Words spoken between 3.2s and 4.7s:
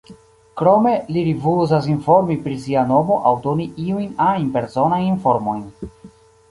aŭ doni iujn ajn